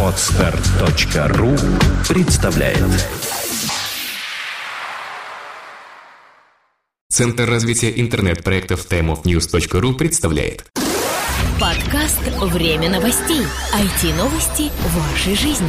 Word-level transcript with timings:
Отстар.ру 0.00 1.56
представляет 2.08 2.78
Центр 7.10 7.50
развития 7.50 8.00
интернет-проектов 8.00 8.86
timeofnews.ru 8.88 9.94
представляет 9.94 10.70
Подкаст 11.60 12.20
«Время 12.42 12.90
новостей». 12.90 13.42
IT-новости 13.72 14.70
вашей 14.94 15.34
жизни. 15.34 15.66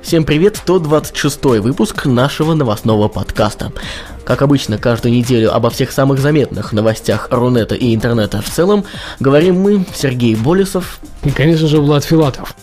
Всем 0.00 0.24
привет, 0.24 0.56
126 0.56 1.44
выпуск 1.44 2.06
нашего 2.06 2.54
новостного 2.54 3.08
подкаста. 3.08 3.72
Как 4.24 4.42
обычно, 4.42 4.78
каждую 4.78 5.14
неделю 5.14 5.54
обо 5.54 5.70
всех 5.70 5.92
самых 5.92 6.20
заметных 6.20 6.72
новостях 6.72 7.28
Рунета 7.30 7.74
и 7.74 7.94
интернета 7.94 8.40
в 8.40 8.48
целом 8.48 8.84
говорим 9.20 9.60
мы, 9.60 9.84
Сергей 9.94 10.34
Болесов 10.34 11.00
и, 11.24 11.30
конечно 11.30 11.66
же, 11.66 11.80
Влад 11.80 12.04
Филатов. 12.04 12.54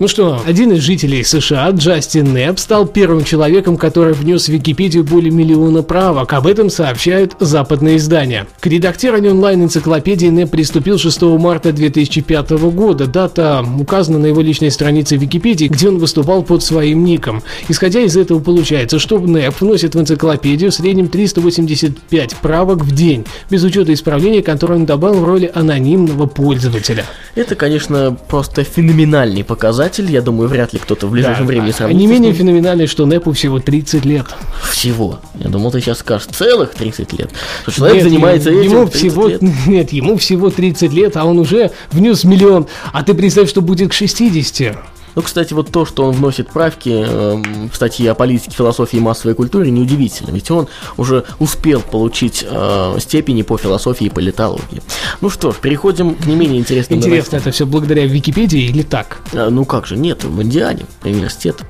Ну 0.00 0.06
что, 0.06 0.40
один 0.46 0.70
из 0.70 0.82
жителей 0.82 1.24
США, 1.24 1.70
Джастин 1.70 2.32
Непп, 2.32 2.60
стал 2.60 2.86
первым 2.86 3.24
человеком, 3.24 3.76
который 3.76 4.12
внес 4.12 4.44
в 4.44 4.48
Википедию 4.48 5.02
более 5.02 5.32
миллиона 5.32 5.82
правок. 5.82 6.32
Об 6.34 6.46
этом 6.46 6.70
сообщают 6.70 7.34
западные 7.40 7.96
издания. 7.96 8.46
К 8.60 8.66
редактированию 8.68 9.32
онлайн-энциклопедии 9.32 10.28
Непп 10.28 10.52
приступил 10.52 10.98
6 10.98 11.22
марта 11.22 11.72
2005 11.72 12.50
года. 12.70 13.08
Дата 13.08 13.66
указана 13.76 14.20
на 14.20 14.26
его 14.26 14.40
личной 14.40 14.70
странице 14.70 15.16
Википедии, 15.16 15.66
где 15.66 15.88
он 15.88 15.98
выступал 15.98 16.44
под 16.44 16.62
своим 16.62 17.02
ником. 17.02 17.42
Исходя 17.68 17.98
из 17.98 18.16
этого 18.16 18.38
получается, 18.38 19.00
что 19.00 19.18
Непп 19.18 19.60
вносит 19.62 19.96
в 19.96 20.00
энциклопедию 20.00 20.70
в 20.70 20.74
среднем 20.74 21.08
385 21.08 22.36
правок 22.36 22.84
в 22.84 22.94
день, 22.94 23.26
без 23.50 23.64
учета 23.64 23.92
исправления, 23.92 24.42
которые 24.42 24.78
он 24.78 24.86
добавил 24.86 25.22
в 25.22 25.24
роли 25.24 25.50
анонимного 25.52 26.26
пользователя. 26.26 27.04
Это, 27.34 27.56
конечно, 27.56 28.16
просто 28.28 28.62
феноменальный 28.62 29.42
показатель 29.42 29.87
показатель, 29.88 30.12
я 30.12 30.22
думаю, 30.22 30.48
вряд 30.48 30.72
ли 30.72 30.78
кто-то 30.78 31.06
в 31.06 31.10
ближайшем 31.10 31.46
да, 31.46 31.48
времени 31.48 31.70
сравнит. 31.72 31.98
Не 31.98 32.06
менее 32.06 32.32
феноменальный, 32.32 32.86
что 32.86 33.06
Непу 33.06 33.32
всего 33.32 33.58
30 33.58 34.04
лет. 34.04 34.26
Всего. 34.70 35.20
Я 35.34 35.48
думал, 35.48 35.70
ты 35.70 35.80
сейчас 35.80 35.98
скажешь 35.98 36.26
целых 36.26 36.74
30 36.74 37.12
лет. 37.14 37.30
Что 37.62 37.72
человек 37.72 37.96
нет, 37.96 38.04
занимается 38.04 38.50
ему, 38.50 38.60
этим 38.60 38.70
ему 38.70 38.86
всего, 38.86 39.28
лет. 39.28 39.42
Нет, 39.66 39.92
ему 39.92 40.16
всего 40.18 40.50
30 40.50 40.92
лет, 40.92 41.16
а 41.16 41.24
он 41.24 41.38
уже 41.38 41.70
внес 41.90 42.24
миллион. 42.24 42.66
А 42.92 43.02
ты 43.02 43.14
представь, 43.14 43.48
что 43.48 43.62
будет 43.62 43.90
к 43.90 43.92
60. 43.92 44.76
Ну, 45.18 45.22
кстати, 45.22 45.52
вот 45.52 45.72
то, 45.72 45.84
что 45.84 46.04
он 46.04 46.14
вносит 46.14 46.48
правки 46.48 46.90
э, 46.90 47.42
в 47.72 47.74
статьи 47.74 48.06
о 48.06 48.14
политике, 48.14 48.54
философии 48.54 48.98
и 48.98 49.00
массовой 49.00 49.34
культуре, 49.34 49.68
неудивительно, 49.68 50.30
ведь 50.30 50.48
он 50.48 50.68
уже 50.96 51.24
успел 51.40 51.80
получить 51.80 52.46
э, 52.48 52.98
степени 53.00 53.42
по 53.42 53.58
философии 53.58 54.04
и 54.04 54.10
политологии. 54.10 54.80
Ну 55.20 55.28
что 55.28 55.50
ж, 55.50 55.56
переходим 55.56 56.14
к 56.14 56.24
не 56.26 56.36
менее 56.36 56.60
интересным 56.60 57.00
Интересно, 57.00 57.16
новостям. 57.16 57.40
это 57.40 57.50
все 57.50 57.66
благодаря 57.66 58.06
Википедии 58.06 58.66
или 58.66 58.82
так? 58.82 59.18
А, 59.32 59.50
ну 59.50 59.64
как 59.64 59.88
же, 59.88 59.96
нет, 59.96 60.22
в 60.22 60.40
Индиане, 60.40 60.86
университет. 61.02 61.64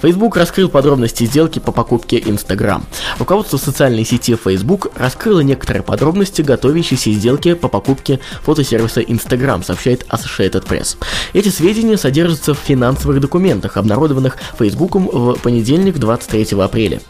Facebook 0.00 0.36
раскрыл 0.36 0.68
подробности 0.68 1.24
сделки 1.24 1.58
по 1.58 1.72
покупке 1.72 2.18
Instagram. 2.18 2.84
Руководство 3.18 3.56
социальной 3.56 4.04
сети 4.04 4.36
Facebook 4.36 4.88
раскрыло 4.94 5.40
некоторые 5.40 5.82
подробности 5.82 6.42
готовящейся 6.42 7.10
сделки 7.10 7.54
по 7.54 7.68
покупке 7.68 8.20
фотосервиса 8.42 9.00
Instagram, 9.00 9.64
сообщает 9.64 10.06
Associated 10.08 10.66
Press. 10.66 10.96
Эти 11.32 11.48
сведения 11.48 11.96
содержатся 11.96 12.54
в 12.54 12.58
финансовых 12.58 13.20
документах, 13.20 13.76
обнародованных 13.76 14.36
Facebook 14.58 14.94
в 14.94 15.34
понедельник 15.40 15.98
23 15.98 16.60
апреля. 16.60 17.00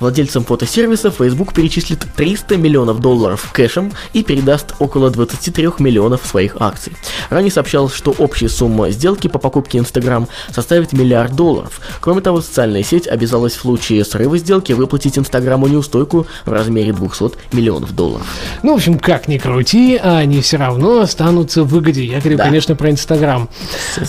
Владельцам 0.00 0.44
фотосервиса 0.44 1.10
Facebook 1.10 1.54
перечислит 1.54 2.04
300 2.16 2.56
миллионов 2.56 3.00
долларов 3.00 3.50
кэшем 3.52 3.92
и 4.12 4.22
передаст 4.22 4.74
около 4.78 5.10
23 5.10 5.70
миллионов 5.78 6.26
своих 6.26 6.56
акций. 6.60 6.92
Ранее 7.30 7.50
сообщалось, 7.52 7.94
что 7.94 8.14
общая 8.18 8.48
сумма 8.48 8.90
сделки 8.90 9.28
по 9.28 9.38
покупке 9.38 9.78
Instagram 9.78 10.28
составит 10.52 10.92
миллиард 10.92 11.34
долларов. 11.34 11.80
Кроме 12.00 12.20
того, 12.20 12.33
социальная 12.40 12.82
сеть 12.82 13.06
обязалась 13.06 13.54
в 13.54 13.60
случае 13.60 14.04
срыва 14.04 14.38
сделки 14.38 14.72
выплатить 14.72 15.18
Инстаграму 15.18 15.66
неустойку 15.66 16.26
в 16.44 16.52
размере 16.52 16.92
200 16.92 17.54
миллионов 17.54 17.94
долларов. 17.94 18.26
Ну, 18.62 18.72
в 18.72 18.76
общем, 18.76 18.98
как 18.98 19.28
ни 19.28 19.38
крути, 19.38 19.96
они 19.96 20.40
все 20.40 20.56
равно 20.56 21.00
останутся 21.00 21.64
в 21.64 21.68
выгоде. 21.68 22.04
Я 22.04 22.20
говорю, 22.20 22.38
да. 22.38 22.44
конечно, 22.44 22.74
про 22.76 22.90
Инстаграм. 22.90 23.48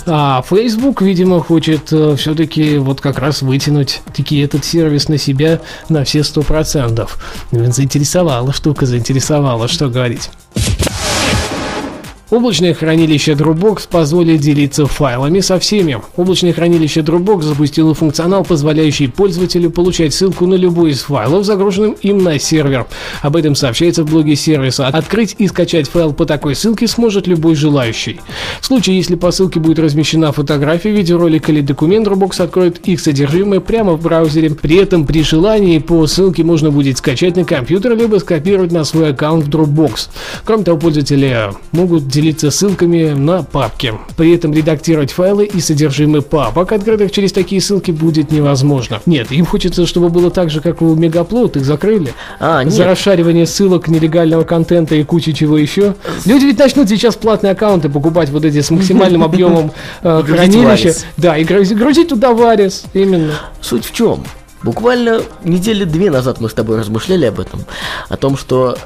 А 0.05 0.43
Facebook, 0.47 1.01
видимо, 1.01 1.41
хочет 1.41 1.91
э, 1.91 2.15
все-таки 2.17 2.77
вот 2.77 3.01
как 3.01 3.19
раз 3.19 3.41
вытянуть 3.41 4.01
таки 4.15 4.39
этот 4.39 4.65
сервис 4.65 5.09
на 5.09 5.17
себя 5.17 5.61
на 5.89 6.03
все 6.03 6.23
сто 6.23 6.41
процентов. 6.41 7.19
Заинтересовала 7.51 8.53
штука, 8.53 8.85
заинтересовала, 8.85 9.67
что 9.67 9.89
говорить. 9.89 10.29
Облачное 12.31 12.73
хранилище 12.73 13.33
Dropbox 13.33 13.87
позволит 13.87 14.41
делиться 14.41 14.87
файлами 14.87 15.41
со 15.41 15.59
всеми. 15.59 16.01
Облачное 16.15 16.53
хранилище 16.53 17.01
Dropbox 17.01 17.43
запустило 17.43 17.93
функционал, 17.93 18.43
позволяющий 18.43 19.05
пользователю 19.07 19.69
получать 19.69 20.11
ссылку 20.11 20.47
на 20.47 20.55
любой 20.55 20.91
из 20.91 21.01
файлов, 21.01 21.45
загруженным 21.45 21.91
им 22.01 22.23
на 22.23 22.39
сервер. 22.39 22.87
Об 23.21 23.35
этом 23.35 23.53
сообщается 23.53 24.03
в 24.03 24.09
блоге 24.09 24.35
сервиса. 24.35 24.87
Открыть 24.87 25.35
и 25.37 25.47
скачать 25.47 25.87
файл 25.87 26.13
по 26.13 26.25
такой 26.25 26.55
ссылке 26.55 26.87
сможет 26.87 27.27
любой 27.27 27.53
желающий. 27.53 28.19
В 28.59 28.65
случае, 28.65 28.97
если 28.97 29.13
по 29.13 29.29
ссылке 29.29 29.59
будет 29.59 29.77
размещена 29.77 30.31
фотография, 30.31 30.89
видеоролик 30.89 31.47
или 31.49 31.61
документ, 31.61 32.07
Dropbox 32.07 32.41
откроет 32.41 32.79
их 32.87 33.01
содержимое 33.01 33.59
прямо 33.59 33.93
в 33.93 34.01
браузере. 34.01 34.49
При 34.49 34.77
этом 34.77 35.05
при 35.05 35.21
желании 35.21 35.77
по 35.77 36.07
ссылке 36.07 36.43
можно 36.43 36.71
будет 36.71 36.97
скачать 36.97 37.35
на 37.35 37.45
компьютер, 37.45 37.95
либо 37.95 38.17
скопировать 38.17 38.71
на 38.71 38.83
свой 38.83 39.11
аккаунт 39.11 39.45
в 39.45 39.49
Dropbox. 39.49 40.09
Кроме 40.43 40.63
того, 40.63 40.79
пользователи 40.79 41.51
могут 41.71 42.14
делиться 42.15 42.49
ссылками 42.49 43.09
на 43.09 43.43
папки. 43.43 43.93
При 44.15 44.33
этом 44.33 44.53
редактировать 44.53 45.11
файлы 45.11 45.45
и 45.45 45.59
содержимое 45.59 46.21
папок, 46.21 46.71
открытых 46.71 47.11
через 47.11 47.33
такие 47.33 47.61
ссылки, 47.61 47.91
будет 47.91 48.31
невозможно. 48.31 49.01
Нет, 49.05 49.31
им 49.31 49.45
хочется, 49.45 49.85
чтобы 49.85 50.09
было 50.09 50.31
так 50.31 50.49
же, 50.49 50.61
как 50.61 50.81
у 50.81 50.95
Мегаплод, 50.95 51.57
их 51.57 51.65
закрыли. 51.65 52.13
А, 52.39 52.63
нет. 52.63 52.73
За 52.73 52.85
расшаривание 52.85 53.45
ссылок 53.45 53.89
нелегального 53.89 54.43
контента 54.43 54.95
и 54.95 55.03
куча 55.03 55.33
чего 55.33 55.57
еще. 55.57 55.95
Люди 56.25 56.45
ведь 56.45 56.57
начнут 56.57 56.87
сейчас 56.87 57.15
платные 57.15 57.51
аккаунты 57.51 57.89
покупать 57.89 58.29
вот 58.29 58.45
эти 58.45 58.61
с 58.61 58.71
максимальным 58.71 59.23
объемом 59.25 59.73
э, 60.01 60.23
хранилища. 60.25 60.93
Да, 61.17 61.37
и 61.37 61.43
грузить 61.43 62.07
туда 62.07 62.33
варис, 62.33 62.85
именно. 62.93 63.33
Суть 63.59 63.85
в 63.85 63.93
чем? 63.93 64.23
Буквально 64.63 65.21
недели 65.43 65.83
две 65.83 66.09
назад 66.09 66.39
мы 66.39 66.49
с 66.49 66.53
тобой 66.53 66.79
размышляли 66.79 67.25
об 67.25 67.39
этом, 67.39 67.65
о 68.07 68.15
том, 68.15 68.37
что 68.37 68.77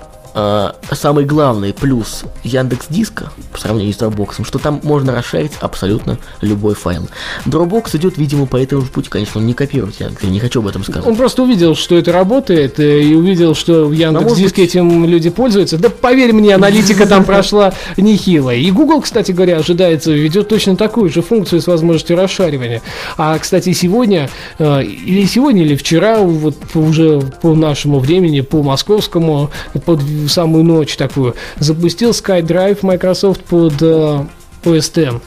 самый 0.92 1.26
главный 1.26 1.74
плюс 1.74 2.24
Яндекс 2.44 2.88
Диска 2.90 3.32
по 3.52 3.60
сравнению 3.60 3.94
с 3.94 3.98
Dropbox, 3.98 4.46
что 4.46 4.60
там 4.60 4.80
можно 4.84 5.14
расширить 5.14 5.54
абсолютно 5.62 6.18
любой 6.42 6.76
файл. 6.76 7.08
Dropbox 7.46 7.98
идет, 7.98 8.18
видимо, 8.18 8.46
по 8.46 8.58
этому 8.58 8.82
же 8.82 8.88
пути, 8.88 9.10
конечно, 9.10 9.40
он 9.40 9.48
не 9.48 9.54
копирует 9.54 10.00
Яндекс, 10.00 10.24
я 10.24 10.30
не 10.30 10.40
хочу 10.40 10.60
об 10.60 10.68
этом 10.68 10.84
сказать. 10.84 11.06
Он 11.06 11.16
просто 11.16 11.44
увидел, 11.44 11.76
что 11.76 11.98
это 11.98 12.12
работает, 12.12 12.80
э, 12.80 13.02
и 13.02 13.14
увидел, 13.14 13.56
что 13.56 13.86
в 13.86 13.92
Яндекс 13.92 14.36
Диске 14.36 14.64
быть... 14.64 14.72
этим 14.72 15.06
люди 15.06 15.30
пользуются. 15.30 15.78
Да 15.78 15.90
поверь 15.90 16.34
мне, 16.34 16.56
аналитика 16.56 17.08
там 17.08 17.24
прошла 17.24 17.74
нехило. 17.98 18.54
И 18.54 18.70
Google, 18.72 19.02
кстати 19.02 19.32
говоря, 19.32 19.58
ожидается, 19.58 20.12
ведет 20.12 20.48
точно 20.48 20.76
такую 20.76 21.10
же 21.10 21.22
функцию 21.22 21.62
с 21.62 21.68
возможностью 21.68 22.18
расшаривания. 22.18 22.82
А, 23.18 23.38
кстати, 23.38 23.74
сегодня, 23.74 24.30
э, 24.58 24.84
или 24.84 25.26
сегодня, 25.26 25.64
или 25.64 25.76
вчера, 25.76 26.20
вот 26.20 26.56
уже 26.76 27.22
по 27.42 27.54
нашему 27.54 28.00
времени, 28.00 28.42
по 28.42 28.64
московскому, 28.64 29.52
под 29.86 30.02
самую 30.28 30.64
ночь 30.64 30.96
такую, 30.98 31.36
запустил 31.58 32.12
SkyDrive 32.12 32.80
Microsoft 32.82 33.44
под 33.44 33.82
э, 33.82 34.26
OS 34.64 35.04
X. 35.04 35.22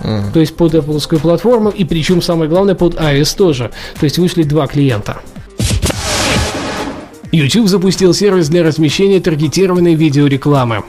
Mm. 0.00 0.32
То 0.32 0.40
есть 0.40 0.56
под 0.56 0.74
Apple 0.74 1.18
платформу, 1.18 1.70
и 1.70 1.84
причем 1.84 2.22
самое 2.22 2.48
главное 2.48 2.74
под 2.74 2.94
iOS 2.94 3.36
тоже. 3.36 3.70
То 3.98 4.04
есть 4.04 4.18
вышли 4.18 4.44
два 4.44 4.66
клиента. 4.66 5.18
YouTube 7.30 7.68
запустил 7.68 8.14
сервис 8.14 8.48
для 8.48 8.62
размещения 8.62 9.20
таргетированной 9.20 9.94
видеорекламы. 9.94 10.84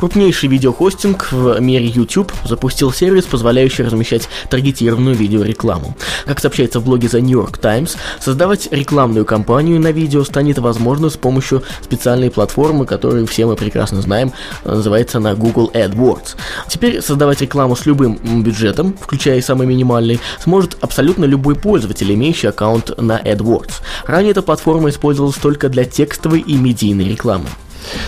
Крупнейший 0.00 0.48
видеохостинг 0.48 1.30
в 1.30 1.60
мире 1.60 1.84
YouTube 1.84 2.32
запустил 2.46 2.90
сервис, 2.90 3.26
позволяющий 3.26 3.82
размещать 3.82 4.30
таргетированную 4.48 5.14
видеорекламу. 5.14 5.94
Как 6.24 6.40
сообщается 6.40 6.80
в 6.80 6.86
блоге 6.86 7.08
The 7.08 7.20
New 7.20 7.38
York 7.38 7.58
Times, 7.58 7.98
создавать 8.18 8.68
рекламную 8.70 9.26
кампанию 9.26 9.78
на 9.78 9.92
видео 9.92 10.24
станет 10.24 10.56
возможно 10.56 11.10
с 11.10 11.18
помощью 11.18 11.64
специальной 11.82 12.30
платформы, 12.30 12.86
которую 12.86 13.26
все 13.26 13.44
мы 13.44 13.56
прекрасно 13.56 14.00
знаем, 14.00 14.32
называется 14.64 15.18
она 15.18 15.34
Google 15.34 15.70
AdWords. 15.74 16.36
Теперь 16.66 17.02
создавать 17.02 17.42
рекламу 17.42 17.76
с 17.76 17.84
любым 17.84 18.42
бюджетом, 18.42 18.96
включая 18.98 19.36
и 19.36 19.42
самый 19.42 19.66
минимальный, 19.66 20.18
сможет 20.42 20.78
абсолютно 20.80 21.26
любой 21.26 21.56
пользователь, 21.56 22.10
имеющий 22.14 22.46
аккаунт 22.46 22.96
на 22.96 23.18
AdWords. 23.18 23.82
Ранее 24.06 24.30
эта 24.30 24.40
платформа 24.40 24.88
использовалась 24.88 25.36
только 25.36 25.68
для 25.68 25.84
текстовой 25.84 26.40
и 26.40 26.54
медийной 26.54 27.06
рекламы. 27.06 27.48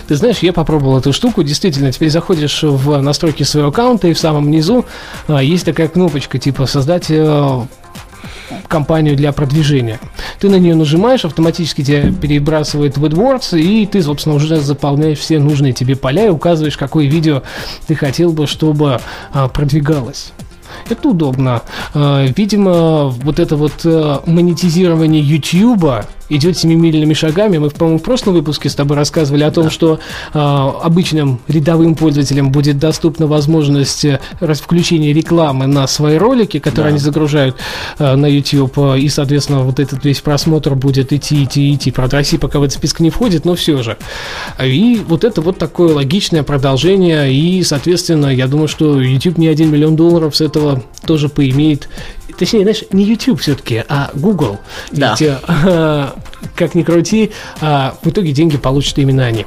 Ты 0.09 0.17
знаешь, 0.17 0.39
я 0.39 0.53
попробовал 0.53 0.99
эту 0.99 1.13
штуку. 1.13 1.43
Действительно, 1.43 1.93
теперь 1.93 2.11
заходишь 2.11 2.63
в 2.63 3.01
настройки 3.01 3.43
своего 3.43 3.69
аккаунта, 3.69 4.09
и 4.09 4.13
в 4.13 4.19
самом 4.19 4.51
низу 4.51 4.85
а, 5.29 5.43
есть 5.43 5.65
такая 5.65 5.89
кнопочка, 5.89 6.39
типа 6.39 6.67
создать 6.67 7.07
э, 7.11 7.61
компанию 8.69 9.17
для 9.17 9.33
продвижения. 9.33 10.01
Ты 10.39 10.49
на 10.49 10.57
нее 10.57 10.75
нажимаешь, 10.75 11.25
автоматически 11.25 11.83
тебя 11.83 12.13
перебрасывает 12.13 12.97
в 12.97 13.05
AdWords, 13.05 13.61
и 13.61 13.87
ты, 13.87 14.03
собственно, 14.03 14.35
уже 14.35 14.61
заполняешь 14.61 15.19
все 15.19 15.39
нужные 15.39 15.73
тебе 15.73 15.97
поля 15.97 16.27
и 16.27 16.31
указываешь, 16.31 16.77
какое 16.77 17.07
видео 17.07 17.43
ты 17.87 17.95
хотел 17.95 18.33
бы, 18.33 18.47
чтобы 18.47 19.01
а, 19.33 19.49
продвигалось. 19.49 20.33
Это 20.89 21.09
удобно. 21.09 21.63
А, 21.95 22.27
видимо, 22.37 23.09
вот 23.09 23.39
это 23.39 23.57
вот 23.57 23.73
а, 23.85 24.23
монетизирование 24.27 25.23
YouTube 25.23 26.05
идет 26.37 26.59
семимильными 26.59 27.15
шагами. 27.15 27.59
Мы, 27.59 27.71
по-моему, 27.71 27.99
в 27.99 28.03
прошлом 28.03 28.35
выпуске 28.35 28.69
с 28.69 28.75
тобой 28.75 28.97
рассказывали 28.97 29.45
о 29.45 29.51
том, 29.51 29.65
да. 29.65 29.71
что 29.71 30.01
э, 30.33 30.39
обычным 30.39 31.41
рядовым 31.49 31.95
пользователям 31.95 32.51
будет 32.51 32.79
доступна 32.79 33.27
возможность 33.27 34.05
э, 34.05 34.21
включения 34.41 35.13
рекламы 35.13 35.67
на 35.67 35.87
свои 35.87 36.17
ролики, 36.17 36.59
которые 36.59 36.85
да. 36.85 36.89
они 36.91 36.99
загружают 36.99 37.57
э, 37.99 38.15
на 38.15 38.27
YouTube, 38.27 38.79
и, 38.97 39.09
соответственно, 39.09 39.61
вот 39.61 39.79
этот 39.79 40.05
весь 40.05 40.21
просмотр 40.21 40.75
будет 40.75 41.13
идти, 41.13 41.45
идти, 41.45 41.75
идти. 41.75 41.91
Правда, 41.91 42.17
Россия 42.17 42.41
пока 42.41 42.59
в 42.59 42.63
этот 42.63 42.77
список 42.77 43.01
не 43.01 43.11
входит, 43.11 43.45
но 43.45 43.55
все 43.55 43.83
же. 43.83 43.97
И 44.63 45.03
вот 45.07 45.25
это 45.25 45.41
вот 45.41 45.59
такое 45.59 45.95
логичное 45.95 46.43
продолжение, 46.43 47.33
и, 47.33 47.63
соответственно, 47.63 48.27
я 48.27 48.47
думаю, 48.47 48.69
что 48.69 49.01
YouTube 49.01 49.39
не 49.39 49.49
один 49.49 49.71
миллион 49.71 49.97
долларов 49.97 50.35
с 50.35 50.41
этого 50.41 50.83
тоже 51.05 51.29
поимеет 51.29 51.89
точнее, 52.39 52.63
знаешь, 52.63 52.85
не 52.93 53.05
YouTube 53.05 53.41
все-таки, 53.41 53.85
а 53.89 54.11
Google. 54.15 54.59
Да. 54.91 55.15
Ведь, 55.19 55.29
э, 55.47 56.09
как 56.55 56.75
ни 56.75 56.83
крути, 56.83 57.33
э, 57.61 57.91
в 58.03 58.09
итоге 58.09 58.33
деньги 58.33 58.57
получат 58.57 58.99
именно 58.99 59.25
они. 59.25 59.47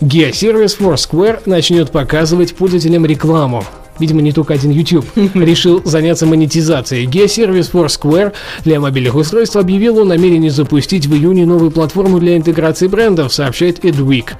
Геосервис 0.00 0.76
Foursquare 0.78 1.40
начнет 1.46 1.90
показывать 1.90 2.54
пользователям 2.54 3.06
рекламу 3.06 3.64
видимо, 3.98 4.22
не 4.22 4.32
только 4.32 4.54
один 4.54 4.70
YouTube, 4.70 5.04
решил 5.34 5.82
заняться 5.84 6.26
монетизацией. 6.26 7.06
Геосервис 7.06 7.70
Foursquare 7.72 8.32
для 8.64 8.80
мобильных 8.80 9.14
устройств 9.14 9.56
объявил 9.56 10.00
о 10.00 10.04
намерении 10.04 10.48
запустить 10.48 11.06
в 11.06 11.14
июне 11.14 11.46
новую 11.46 11.70
платформу 11.70 12.18
для 12.18 12.36
интеграции 12.36 12.86
брендов, 12.86 13.32
сообщает 13.32 13.84
Edweek. 13.84 14.32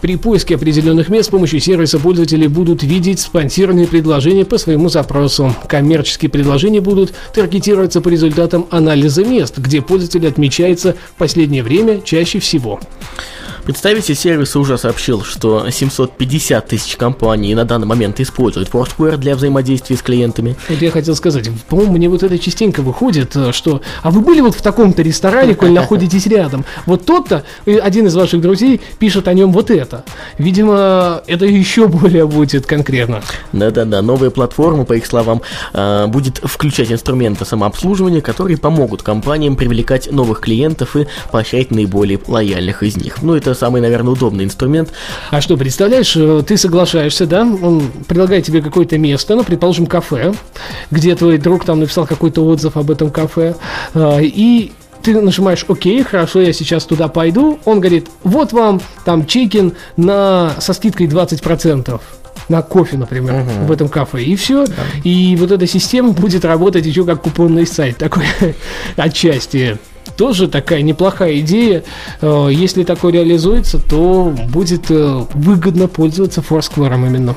При 0.00 0.16
поиске 0.16 0.56
определенных 0.56 1.08
мест 1.08 1.28
с 1.28 1.30
помощью 1.30 1.60
сервиса 1.60 1.98
пользователи 1.98 2.46
будут 2.46 2.82
видеть 2.82 3.20
спонсированные 3.20 3.86
предложения 3.86 4.44
по 4.44 4.58
своему 4.58 4.88
запросу. 4.88 5.54
Коммерческие 5.68 6.30
предложения 6.30 6.80
будут 6.80 7.14
таргетироваться 7.34 8.00
по 8.00 8.08
результатам 8.08 8.66
анализа 8.70 9.24
мест, 9.24 9.58
где 9.58 9.82
пользователь 9.82 10.26
отмечается 10.26 10.96
в 11.14 11.18
последнее 11.18 11.62
время 11.62 12.00
чаще 12.00 12.38
всего. 12.38 12.80
Представитель 13.64 14.14
сервиса 14.14 14.58
уже 14.58 14.76
сообщил, 14.76 15.24
что 15.24 15.70
750 15.70 16.66
тысяч 16.66 16.96
компаний 16.96 17.54
на 17.54 17.64
данный 17.64 17.86
момент 17.86 18.20
используют 18.20 18.68
Foursquare 18.68 19.16
для 19.16 19.34
взаимодействия 19.34 19.96
с 19.96 20.02
клиентами. 20.02 20.54
Вот 20.68 20.82
я 20.82 20.90
хотел 20.90 21.16
сказать, 21.16 21.48
по-моему, 21.70 21.92
мне 21.92 22.10
вот 22.10 22.22
это 22.22 22.38
частенько 22.38 22.82
выходит, 22.82 23.34
э, 23.34 23.52
что 23.52 23.80
«А 24.02 24.10
вы 24.10 24.20
были 24.20 24.42
вот 24.42 24.54
в 24.54 24.60
таком-то 24.60 25.00
ресторане, 25.00 25.54
коль 25.54 25.72
находитесь 25.72 26.26
рядом? 26.26 26.66
Вот 26.84 27.06
тот-то, 27.06 27.44
один 27.64 28.06
из 28.06 28.14
ваших 28.14 28.42
друзей 28.42 28.82
пишет 28.98 29.28
о 29.28 29.32
нем 29.32 29.50
вот 29.50 29.70
это». 29.70 30.04
Видимо, 30.36 31.22
это 31.26 31.46
еще 31.46 31.88
более 31.88 32.26
будет 32.26 32.66
конкретно. 32.66 33.22
Да-да-да, 33.52 34.02
новая 34.02 34.28
платформа, 34.28 34.84
по 34.84 34.92
их 34.92 35.06
словам, 35.06 35.40
э, 35.72 36.06
будет 36.08 36.38
включать 36.42 36.92
инструменты 36.92 37.46
самообслуживания, 37.46 38.20
которые 38.20 38.58
помогут 38.58 39.02
компаниям 39.02 39.56
привлекать 39.56 40.12
новых 40.12 40.40
клиентов 40.40 40.96
и 40.96 41.06
поощрять 41.32 41.70
наиболее 41.70 42.20
лояльных 42.26 42.82
из 42.82 42.98
них. 42.98 43.22
Ну, 43.22 43.34
это 43.34 43.53
самый, 43.54 43.80
наверное, 43.80 44.12
удобный 44.12 44.44
инструмент. 44.44 44.90
А 45.30 45.40
что, 45.40 45.56
представляешь, 45.56 46.16
э, 46.16 46.42
ты 46.46 46.56
соглашаешься, 46.56 47.26
да, 47.26 47.42
он 47.42 47.90
предлагает 48.06 48.44
тебе 48.44 48.62
какое-то 48.62 48.98
место, 48.98 49.34
ну, 49.34 49.44
предположим, 49.44 49.86
кафе, 49.86 50.34
где 50.90 51.14
твой 51.14 51.38
друг 51.38 51.64
там 51.64 51.80
написал 51.80 52.06
какой-то 52.06 52.44
отзыв 52.44 52.76
об 52.76 52.90
этом 52.90 53.10
кафе, 53.10 53.56
э, 53.94 54.18
и 54.22 54.72
ты 55.02 55.20
нажимаешь 55.20 55.64
«Окей, 55.68 56.02
хорошо, 56.02 56.40
я 56.40 56.52
сейчас 56.52 56.84
туда 56.84 57.08
пойду». 57.08 57.58
Он 57.66 57.78
говорит, 57.78 58.08
вот 58.22 58.52
вам 58.52 58.80
там 59.04 59.26
чекин 59.26 59.74
на, 59.98 60.52
со 60.58 60.72
скидкой 60.72 61.06
20% 61.08 62.00
на 62.48 62.62
кофе, 62.62 62.96
например, 62.96 63.34
uh-huh. 63.34 63.66
в 63.66 63.72
этом 63.72 63.88
кафе, 63.88 64.22
и 64.22 64.36
все. 64.36 64.66
Да. 64.66 64.74
И 65.02 65.36
вот 65.36 65.50
эта 65.50 65.66
система 65.66 66.12
будет 66.12 66.44
работать 66.44 66.86
еще 66.86 67.04
как 67.04 67.22
купонный 67.22 67.66
сайт, 67.66 67.98
такой 67.98 68.24
отчасти 68.96 69.78
тоже 70.16 70.48
такая 70.48 70.82
неплохая 70.82 71.40
идея. 71.40 71.84
Э, 72.20 72.48
если 72.50 72.84
такое 72.84 73.12
реализуется, 73.12 73.78
то 73.78 74.34
будет 74.48 74.90
э, 74.90 75.24
выгодно 75.34 75.88
пользоваться 75.88 76.40
Foursquare 76.40 76.94
именно 76.94 77.34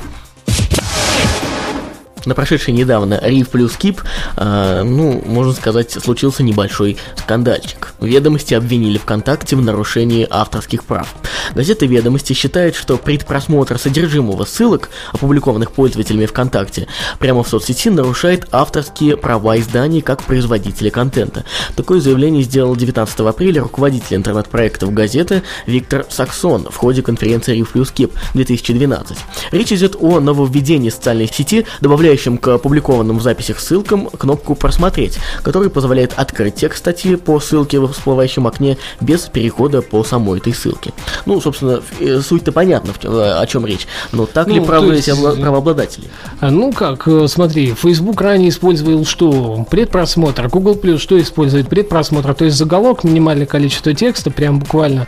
на 2.28 2.36
прошедший 2.36 2.74
недавно 2.74 3.20
Риф 3.24 3.50
плюс 3.50 3.78
Кип, 3.78 4.02
э, 4.36 4.84
ну, 4.84 5.24
можно 5.26 5.54
сказать, 5.54 5.92
случился 5.92 6.44
небольшой 6.44 6.98
скандальчик. 7.16 7.94
Ведомости 8.02 8.54
обвинили 8.54 8.98
ВКонтакте 8.98 9.56
в 9.56 9.62
нарушении 9.62 10.28
авторских 10.30 10.84
прав. 10.84 11.16
Газета 11.56 11.86
«Ведомости» 11.86 12.34
считает, 12.34 12.76
что 12.76 12.98
предпросмотр 12.98 13.80
содержимого 13.80 14.44
ссылок, 14.44 14.90
опубликованных 15.14 15.72
пользователями 15.72 16.26
ВКонтакте, 16.26 16.88
прямо 17.20 17.44
в 17.44 17.48
соцсети 17.48 17.90
нарушает 17.90 18.48
авторские 18.52 19.16
права 19.16 19.58
изданий 19.58 20.02
как 20.02 20.24
производителя 20.24 20.92
контента. 20.92 21.46
Такое 21.76 22.02
заявление 22.02 22.44
сделал 22.44 22.76
19 22.76 23.20
апреля 23.22 23.62
руководитель 23.62 24.18
интернет-проектов 24.18 24.94
газеты 24.94 25.44
Виктор 25.66 26.06
Саксон 26.10 26.68
в 26.70 26.76
ходе 26.76 27.02
конференции 27.02 27.56
«Риф 27.56 27.72
плюс 27.72 27.92
Кип» 27.92 28.12
2012. 28.34 29.18
Речь 29.52 29.72
идет 29.72 29.96
о 29.98 30.20
нововведении 30.20 30.90
социальной 30.90 31.28
сети, 31.28 31.66
добавляющей 31.80 32.17
добавляющим 32.18 32.38
к 32.38 32.48
опубликованным 32.48 33.20
в 33.20 33.22
записях 33.22 33.60
ссылкам 33.60 34.10
кнопку 34.10 34.56
«Просмотреть», 34.56 35.20
который 35.44 35.70
позволяет 35.70 36.14
открыть 36.18 36.56
текст 36.56 36.80
статьи 36.80 37.16
по 37.16 37.40
ссылке 37.40 37.80
в 37.80 37.92
всплывающем 37.92 38.48
окне 38.48 38.78
без 39.02 39.22
перехода 39.22 39.82
по 39.82 40.04
самой 40.04 40.40
этой 40.40 40.54
ссылке. 40.54 40.94
Ну, 41.26 41.40
собственно, 41.40 41.82
э, 42.00 42.20
суть-то 42.22 42.52
понятна, 42.52 42.94
о 43.40 43.46
чем 43.46 43.66
речь. 43.66 43.88
Но 44.12 44.26
так 44.26 44.48
ну, 44.48 44.56
ли 44.56 44.62
правы 44.62 44.96
есть... 44.96 45.08
эти 45.08 45.20
правообладатели? 45.20 46.08
А, 46.40 46.50
ну 46.50 46.72
как, 46.72 47.08
э, 47.08 47.28
смотри, 47.28 47.74
Facebook 47.74 48.20
ранее 48.22 48.50
использовал 48.50 49.06
что? 49.06 49.66
Предпросмотр. 49.70 50.48
Google 50.48 50.76
Plus 50.76 50.98
что 50.98 51.20
использует? 51.20 51.70
Предпросмотр. 51.70 52.34
То 52.34 52.46
есть 52.46 52.58
заголовок, 52.58 53.04
минимальное 53.04 53.46
количество 53.46 53.94
текста, 53.94 54.32
прям 54.32 54.60
буквально 54.60 55.08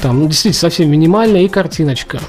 там, 0.00 0.18
ну, 0.20 0.26
действительно, 0.26 0.60
совсем 0.60 0.90
минимальная 0.90 1.42
и 1.42 1.48
картиночка. 1.48 2.20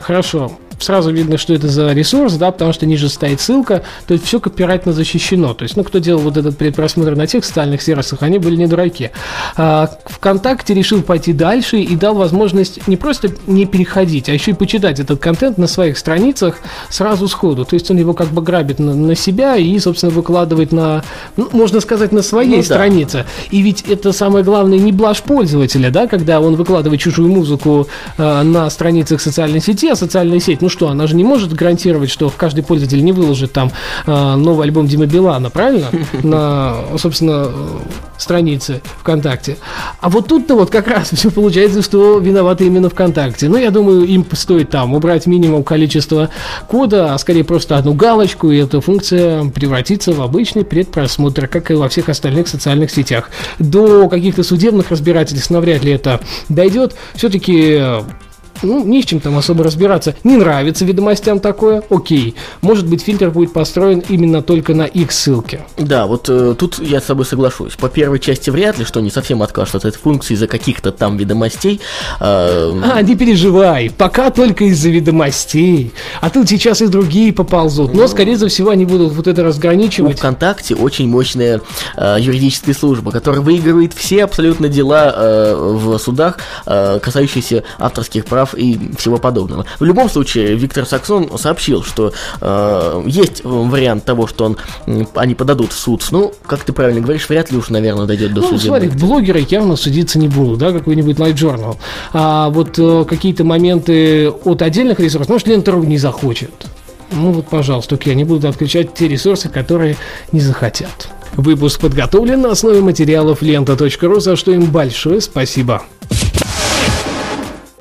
Хорошо 0.00 0.52
сразу 0.80 1.10
видно, 1.12 1.38
что 1.38 1.54
это 1.54 1.68
за 1.68 1.92
ресурс, 1.92 2.34
да, 2.34 2.50
потому 2.50 2.72
что 2.72 2.86
ниже 2.86 3.08
стоит 3.08 3.40
ссылка, 3.40 3.82
то 4.06 4.14
есть 4.14 4.26
все 4.26 4.40
копирайтно 4.40 4.92
защищено. 4.92 5.54
То 5.54 5.64
есть, 5.64 5.76
ну, 5.76 5.84
кто 5.84 5.98
делал 5.98 6.20
вот 6.20 6.36
этот 6.36 6.56
предпросмотр 6.56 7.16
на 7.16 7.26
тех 7.26 7.44
социальных 7.44 7.82
сервисах, 7.82 8.22
они 8.22 8.38
были 8.38 8.56
не 8.56 8.66
дураки. 8.66 9.10
А, 9.56 9.90
ВКонтакте 10.06 10.74
решил 10.74 11.02
пойти 11.02 11.32
дальше 11.32 11.78
и 11.80 11.96
дал 11.96 12.14
возможность 12.14 12.86
не 12.86 12.96
просто 12.96 13.28
не 13.46 13.66
переходить, 13.66 14.28
а 14.28 14.32
еще 14.32 14.52
и 14.52 14.54
почитать 14.54 15.00
этот 15.00 15.20
контент 15.20 15.58
на 15.58 15.66
своих 15.66 15.98
страницах 15.98 16.58
сразу 16.88 17.28
сходу. 17.28 17.64
То 17.64 17.74
есть 17.74 17.90
он 17.90 17.98
его 17.98 18.14
как 18.14 18.28
бы 18.28 18.42
грабит 18.42 18.78
на, 18.78 18.94
на 18.94 19.14
себя 19.14 19.56
и, 19.56 19.78
собственно, 19.78 20.12
выкладывает 20.12 20.72
на, 20.72 21.04
ну, 21.36 21.48
можно 21.52 21.80
сказать, 21.80 22.12
на 22.12 22.22
своей 22.22 22.58
ну, 22.58 22.62
странице. 22.62 23.18
Да. 23.18 23.26
И 23.50 23.62
ведь 23.62 23.82
это 23.82 24.12
самое 24.12 24.44
главное 24.44 24.78
не 24.78 24.92
блажь 24.92 25.22
пользователя, 25.22 25.90
да, 25.90 26.06
когда 26.06 26.40
он 26.40 26.56
выкладывает 26.56 27.00
чужую 27.00 27.30
музыку 27.30 27.88
э, 28.16 28.42
на 28.42 28.70
страницах 28.70 29.20
социальной 29.20 29.60
сети, 29.60 29.88
а 29.88 29.96
социальная 29.96 30.40
сеть, 30.40 30.62
ну 30.62 30.69
что, 30.70 30.88
она 30.88 31.06
же 31.06 31.14
не 31.14 31.24
может 31.24 31.52
гарантировать, 31.52 32.10
что 32.10 32.32
каждый 32.34 32.64
пользователь 32.64 33.04
не 33.04 33.12
выложит 33.12 33.52
там 33.52 33.70
э, 34.06 34.34
новый 34.36 34.64
альбом 34.66 34.86
Димы 34.86 35.06
Билана, 35.06 35.50
правильно? 35.50 35.88
На, 36.22 36.76
собственно, 36.98 37.50
странице 38.18 38.80
ВКонтакте. 39.00 39.56
А 40.00 40.08
вот 40.08 40.28
тут-то 40.28 40.54
вот 40.54 40.70
как 40.70 40.86
раз 40.88 41.10
все 41.12 41.30
получается, 41.30 41.82
что 41.82 42.18
виноваты 42.18 42.66
именно 42.66 42.88
ВКонтакте. 42.88 43.48
Ну, 43.48 43.56
я 43.56 43.70
думаю, 43.70 44.04
им 44.04 44.24
стоит 44.32 44.70
там 44.70 44.94
убрать 44.94 45.26
минимум 45.26 45.64
количества 45.64 46.30
кода, 46.68 47.14
а 47.14 47.18
скорее 47.18 47.44
просто 47.44 47.76
одну 47.76 47.94
галочку, 47.94 48.50
и 48.50 48.58
эта 48.58 48.80
функция 48.80 49.44
превратится 49.50 50.12
в 50.12 50.20
обычный 50.20 50.64
предпросмотр, 50.64 51.46
как 51.48 51.70
и 51.70 51.74
во 51.74 51.88
всех 51.88 52.08
остальных 52.08 52.48
социальных 52.48 52.90
сетях. 52.90 53.30
До 53.58 54.08
каких-то 54.08 54.42
судебных 54.42 54.90
разбирательств 54.90 55.50
навряд 55.50 55.84
ли 55.84 55.92
это 55.92 56.20
дойдет. 56.48 56.94
Все-таки 57.14 57.82
ну, 58.62 58.84
не 58.84 59.02
с 59.02 59.06
чем 59.06 59.20
там 59.20 59.36
особо 59.38 59.64
разбираться. 59.64 60.14
Не 60.24 60.36
нравится 60.36 60.84
ведомостям 60.84 61.40
такое, 61.40 61.82
окей. 61.90 62.34
Может 62.60 62.86
быть, 62.86 63.02
фильтр 63.02 63.30
будет 63.30 63.52
построен 63.52 64.02
именно 64.08 64.42
только 64.42 64.74
на 64.74 64.84
их 64.84 65.12
ссылке. 65.12 65.60
Да, 65.76 66.06
вот 66.06 66.28
э, 66.28 66.54
тут 66.58 66.78
я 66.78 67.00
с 67.00 67.04
собой 67.04 67.24
соглашусь. 67.24 67.74
По 67.74 67.88
первой 67.88 68.18
части 68.18 68.50
вряд 68.50 68.78
ли, 68.78 68.84
что 68.84 69.00
не 69.00 69.10
совсем 69.10 69.42
откажут 69.42 69.76
от 69.76 69.84
этой 69.84 69.98
функции 69.98 70.34
из-за 70.34 70.46
каких-то 70.46 70.92
там 70.92 71.16
ведомостей. 71.16 71.80
Э, 72.20 72.72
а, 72.82 73.02
не 73.02 73.16
переживай, 73.16 73.90
пока 73.96 74.30
только 74.30 74.64
из-за 74.64 74.90
ведомостей. 74.90 75.92
А 76.20 76.30
тут 76.30 76.48
сейчас 76.48 76.82
и 76.82 76.86
другие 76.86 77.32
поползут. 77.32 77.94
Но, 77.94 78.06
скорее 78.06 78.36
всего, 78.36 78.70
они 78.70 78.84
будут 78.84 79.12
вот 79.12 79.26
это 79.26 79.42
разграничивать. 79.42 80.14
У 80.14 80.18
ВКонтакте 80.18 80.74
очень 80.74 81.08
мощная 81.08 81.60
э, 81.96 82.16
юридическая 82.20 82.74
служба, 82.74 83.10
которая 83.10 83.40
выигрывает 83.40 83.92
все 83.94 84.24
абсолютно 84.24 84.68
дела 84.68 85.12
э, 85.14 85.54
в 85.56 85.98
судах, 85.98 86.38
э, 86.66 86.98
касающиеся 87.00 87.64
авторских 87.78 88.24
прав 88.24 88.49
и 88.54 88.78
всего 88.96 89.18
подобного. 89.18 89.66
В 89.78 89.84
любом 89.84 90.08
случае, 90.08 90.54
Виктор 90.54 90.86
Саксон 90.86 91.38
сообщил, 91.38 91.82
что 91.82 92.12
э, 92.40 93.02
есть 93.06 93.42
вариант 93.44 94.04
того, 94.04 94.26
что 94.26 94.44
он, 94.44 94.56
они 95.14 95.34
подадут 95.34 95.72
в 95.72 95.78
суд. 95.78 96.04
Ну, 96.10 96.32
как 96.46 96.64
ты 96.64 96.72
правильно 96.72 97.00
говоришь, 97.00 97.28
вряд 97.28 97.50
ли 97.50 97.58
уж, 97.58 97.70
наверное, 97.70 98.06
дойдет 98.06 98.32
до 98.34 98.40
ну, 98.40 98.48
суда. 98.48 98.60
смотри, 98.60 98.88
блогеры 98.88 99.46
явно 99.48 99.76
судиться 99.76 100.18
не 100.18 100.28
будут, 100.28 100.58
да, 100.58 100.72
какой-нибудь 100.72 101.16
Light 101.16 101.34
Journal. 101.34 101.76
А 102.12 102.48
вот 102.50 102.78
э, 102.78 103.04
какие-то 103.08 103.44
моменты 103.44 104.30
от 104.30 104.62
отдельных 104.62 105.00
ресурсов, 105.00 105.28
может, 105.28 105.46
Лентеру 105.46 105.82
не 105.82 105.98
захочет. 105.98 106.50
Ну 107.12 107.32
вот, 107.32 107.48
пожалуйста, 107.48 107.96
окей, 107.96 108.12
они 108.12 108.24
будут 108.24 108.44
отключать 108.44 108.94
те 108.94 109.08
ресурсы, 109.08 109.48
которые 109.48 109.96
не 110.32 110.40
захотят. 110.40 111.08
Выпуск 111.36 111.80
подготовлен 111.80 112.40
на 112.40 112.52
основе 112.52 112.80
материалов 112.80 113.42
лента.ру, 113.42 114.20
за 114.20 114.36
что 114.36 114.52
им 114.52 114.66
большое 114.66 115.20
спасибо. 115.20 115.82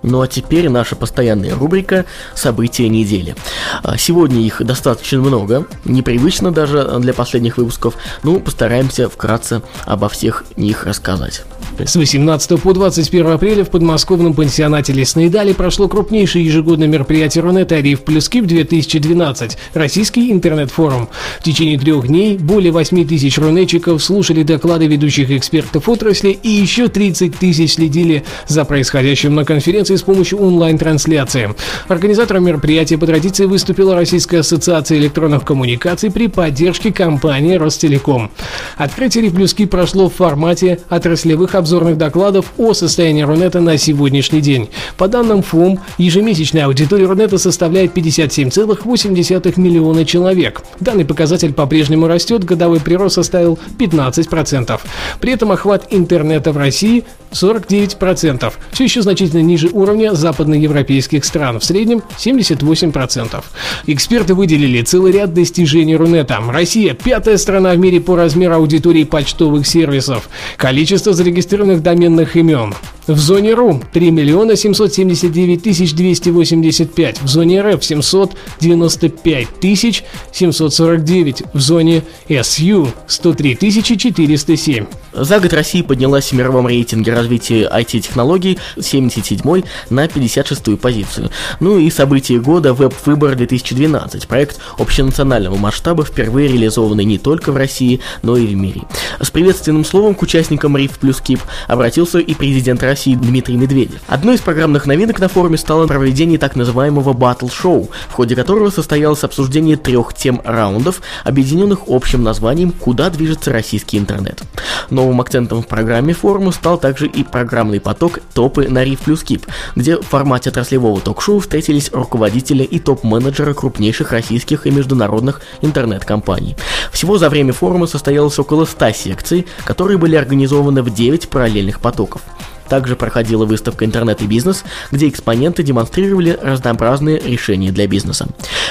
Ну 0.03 0.21
а 0.21 0.27
теперь 0.27 0.69
наша 0.69 0.95
постоянная 0.95 1.55
рубрика 1.55 2.05
«События 2.35 2.89
недели». 2.89 3.35
А, 3.83 3.97
сегодня 3.97 4.41
их 4.41 4.63
достаточно 4.65 5.19
много, 5.19 5.65
непривычно 5.85 6.51
даже 6.51 6.99
для 6.99 7.13
последних 7.13 7.57
выпусков, 7.57 7.95
ну 8.23 8.39
постараемся 8.39 9.09
вкратце 9.09 9.61
обо 9.85 10.09
всех 10.09 10.43
них 10.55 10.85
рассказать. 10.85 11.43
С 11.85 11.95
18 11.95 12.61
по 12.61 12.73
21 12.73 13.27
апреля 13.27 13.63
в 13.63 13.69
подмосковном 13.69 14.33
пансионате 14.33 14.91
Лесные 14.91 15.29
Дали 15.29 15.53
прошло 15.53 15.87
крупнейшее 15.87 16.43
ежегодное 16.45 16.87
мероприятие 16.87 17.41
Рунета 17.41 17.79
«Риф 17.79 18.01
плюс 18.03 18.27
Кип 18.27 18.45
2012»– 18.45 19.57
российский 19.73 20.29
интернет-форум. 20.29 21.07
В 21.39 21.43
течение 21.43 21.79
трех 21.79 22.07
дней 22.07 22.37
более 22.37 22.73
8 22.73 23.07
тысяч 23.07 23.37
рунетчиков 23.37 24.03
слушали 24.03 24.43
доклады 24.43 24.87
ведущих 24.87 25.31
экспертов 25.31 25.87
отрасли 25.87 26.31
и 26.31 26.49
еще 26.49 26.89
30 26.89 27.37
тысяч 27.37 27.75
следили 27.75 28.25
за 28.47 28.65
происходящим 28.65 29.33
на 29.33 29.45
конференции 29.45 29.95
с 29.95 30.01
помощью 30.01 30.39
онлайн-трансляции. 30.39 31.55
Организатором 31.87 32.43
мероприятия 32.45 32.97
по 32.97 33.05
традиции 33.05 33.45
выступила 33.45 33.95
Российская 33.95 34.39
ассоциация 34.39 34.97
электронных 34.97 35.45
коммуникаций 35.45 36.11
при 36.11 36.27
поддержке 36.27 36.91
компании 36.91 37.55
Ростелеком. 37.55 38.31
Открытие 38.75 39.23
«Риф 39.23 39.33
плюс 39.33 39.53
Кип» 39.53 39.71
прошло 39.71 40.09
в 40.09 40.15
формате 40.15 40.79
отраслевых 40.89 41.55
обзоров 41.55 41.68
обзорных 41.69 41.99
докладов 41.99 42.51
о 42.57 42.73
состоянии 42.73 43.21
Рунета 43.21 43.59
на 43.59 43.77
сегодняшний 43.77 44.41
день. 44.41 44.69
По 44.97 45.07
данным 45.07 45.43
ФОМ, 45.43 45.79
ежемесячная 45.99 46.65
аудитория 46.65 47.05
Рунета 47.05 47.37
составляет 47.37 47.95
57,8 47.95 49.59
миллиона 49.59 50.03
человек. 50.03 50.63
Данный 50.79 51.05
показатель 51.05 51.53
по-прежнему 51.53 52.07
растет, 52.07 52.43
годовой 52.43 52.79
прирост 52.79 53.15
составил 53.15 53.59
15%. 53.77 54.79
При 55.21 55.31
этом 55.31 55.51
охват 55.51 55.85
интернета 55.91 56.53
в 56.53 56.57
России 56.57 57.03
49%, 57.31 58.53
все 58.71 58.83
еще 58.83 59.01
значительно 59.01 59.41
ниже 59.41 59.69
уровня 59.71 60.13
западноевропейских 60.13 61.25
стран, 61.25 61.59
в 61.59 61.63
среднем 61.63 62.01
78%. 62.17 63.43
Эксперты 63.87 64.33
выделили 64.33 64.81
целый 64.81 65.11
ряд 65.11 65.33
достижений 65.33 65.95
Рунета. 65.95 66.39
Россия– 66.49 66.93
пятая 67.03 67.37
страна 67.37 67.73
в 67.73 67.77
мире 67.77 67.99
по 67.99 68.15
размеру 68.15 68.55
аудитории 68.55 69.03
почтовых 69.03 69.67
сервисов. 69.67 70.29
Количество 70.57 71.13
зарегистрированных 71.13 71.81
доменных 71.81 72.35
имен 72.35 72.73
в 73.13 73.17
зоне 73.17 73.53
РУ 73.53 73.81
3 73.91 74.11
миллиона 74.11 74.55
779 74.55 75.63
тысяч 75.63 75.93
285. 75.93 77.21
В 77.21 77.27
зоне 77.27 77.61
РФ 77.61 77.83
795 77.83 79.59
тысяч 79.59 80.03
749. 80.31 81.43
В 81.53 81.59
зоне 81.59 82.03
СЮ 82.29 82.87
103 83.07 83.55
тысячи 83.55 83.95
407. 83.95 84.85
За 85.13 85.39
год 85.39 85.53
Россия 85.53 85.83
поднялась 85.83 86.31
в 86.31 86.33
мировом 86.33 86.67
рейтинге 86.67 87.13
развития 87.19 87.69
IT-технологий 87.71 88.57
с 88.77 88.85
77 88.87 89.63
на 89.89 90.07
56 90.07 90.79
позицию. 90.79 91.29
Ну 91.59 91.77
и 91.77 91.89
событие 91.89 92.39
года 92.39 92.73
Веб-выбор 92.73 93.35
2012. 93.35 94.27
Проект 94.27 94.59
общенационального 94.77 95.57
масштаба, 95.57 96.03
впервые 96.05 96.47
реализованный 96.47 97.05
не 97.05 97.17
только 97.17 97.51
в 97.51 97.57
России, 97.57 97.99
но 98.21 98.37
и 98.37 98.45
в 98.45 98.55
мире. 98.55 98.81
С 99.19 99.29
приветственным 99.31 99.85
словом 99.85 100.15
к 100.15 100.21
участникам 100.21 100.77
РИФ 100.77 100.99
плюс 100.99 101.21
КИП 101.21 101.41
обратился 101.67 102.19
и 102.19 102.33
президент 102.33 102.81
России 102.83 103.15
Дмитрий 103.15 103.57
Медведев. 103.57 103.99
Одной 104.07 104.35
из 104.35 104.41
программных 104.41 104.85
новинок 104.85 105.19
на 105.19 105.27
форуме 105.27 105.57
стало 105.57 105.87
проведение 105.87 106.39
так 106.39 106.55
называемого 106.55 107.13
батл-шоу, 107.13 107.89
в 108.09 108.13
ходе 108.13 108.35
которого 108.35 108.69
состоялось 108.69 109.23
обсуждение 109.23 109.75
трех 109.75 110.13
тем 110.13 110.41
раундов, 110.43 111.01
объединенных 111.23 111.81
общим 111.87 112.23
названием 112.23 112.71
«Куда 112.71 113.09
движется 113.09 113.51
российский 113.51 113.97
интернет». 113.97 114.41
Новым 114.89 115.21
акцентом 115.21 115.61
в 115.61 115.67
программе 115.67 116.13
форума 116.13 116.51
стал 116.51 116.77
также 116.77 117.08
и 117.09 117.23
программный 117.23 117.79
поток 117.79 118.19
«Топы 118.33 118.67
на 118.69 118.83
Риф 118.83 119.01
плюс 119.01 119.23
Кип», 119.23 119.45
где 119.75 119.97
в 119.97 120.03
формате 120.03 120.49
отраслевого 120.49 121.01
ток-шоу 121.01 121.39
встретились 121.39 121.91
руководители 121.91 122.63
и 122.63 122.79
топ-менеджеры 122.79 123.53
крупнейших 123.53 124.11
российских 124.11 124.67
и 124.67 124.71
международных 124.71 125.41
интернет-компаний. 125.61 126.55
Всего 126.91 127.17
за 127.17 127.29
время 127.29 127.53
форума 127.53 127.87
состоялось 127.87 128.39
около 128.39 128.65
100 128.65 128.91
секций, 128.91 129.47
которые 129.65 129.97
были 129.97 130.15
организованы 130.15 130.81
в 130.81 130.93
9 130.93 131.29
параллельных 131.29 131.79
потоков. 131.79 132.21
Также 132.69 132.95
проходила 132.95 133.45
выставка 133.45 133.85
«Интернет 133.85 134.21
и 134.21 134.27
бизнес», 134.27 134.63
где 134.91 135.07
экспоненты 135.07 135.63
демонстрировали 135.63 136.37
разнообразные 136.41 137.19
решения 137.19 137.71
для 137.71 137.87
бизнеса. 137.87 138.27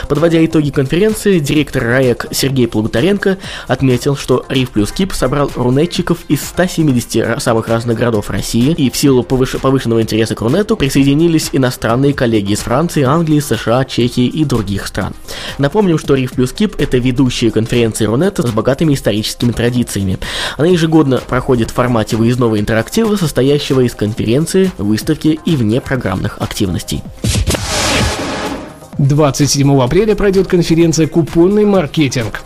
Подводя 0.09 0.45
итоги 0.45 0.71
конференции, 0.71 1.39
директор 1.39 1.83
РАЭК 1.83 2.27
Сергей 2.31 2.69
Плугутаренко 2.69 3.39
отметил, 3.67 4.17
что 4.17 4.45
Риф 4.49 4.71
плюс 4.71 4.93
Кип 4.93 5.13
собрал 5.13 5.51
рунетчиков 5.55 6.19
из 6.29 6.43
170 6.43 7.43
самых 7.43 7.69
разных 7.69 7.99
городов 7.99 8.31
России, 8.31 8.73
и 8.73 8.91
в 8.91 8.97
силу 8.97 9.23
повыш- 9.23 9.59
повышенного 9.59 10.03
интереса 10.03 10.35
к 10.35 10.41
Рунету 10.41 10.77
присоединились 10.77 11.51
иностранные 11.53 12.15
коллеги 12.15 12.53
из 12.53 12.61
Франции, 12.61 13.03
Англии, 13.03 13.41
США, 13.41 13.85
Чехии 13.85 14.27
и 14.27 14.45
других 14.45 14.87
стран. 14.87 15.15
Напомним, 15.59 15.99
что 15.99 16.15
Риф 16.15 16.33
плюс 16.33 16.53
Кип– 16.53 16.77
это 16.79 16.99
ведущая 16.99 17.51
конференция 17.51 18.07
Рунета 18.07 18.47
с 18.47 18.51
богатыми 18.51 18.95
историческими 18.95 19.53
традициями. 19.53 20.19
Она 20.57 20.69
ежегодно 20.69 21.19
проходит 21.19 21.71
в 21.71 21.75
формате 21.75 22.17
выездного 22.17 22.61
интерактива, 22.61 23.17
состоящего 23.17 23.81
из 23.81 23.88
конференции, 23.95 24.71
выставки 24.79 25.39
и 25.45 25.57
внепрограммных 25.57 26.39
активностей. 26.41 27.03
27 28.99 29.81
апреля 29.81 30.17
пройдет 30.17 30.49
конференция 30.49 31.07
«Купонный 31.07 31.65
маркетинг». 31.65 32.43